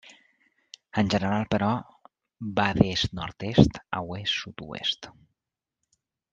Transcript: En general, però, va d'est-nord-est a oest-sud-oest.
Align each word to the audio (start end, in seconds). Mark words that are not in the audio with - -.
En 1.01 1.11
general, 1.13 1.45
però, 1.51 1.67
va 2.61 2.67
d'est-nord-est 2.79 3.81
a 3.99 4.03
oest-sud-oest. 4.17 5.11